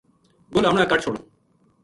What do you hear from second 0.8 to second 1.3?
کڈھ چھُڑ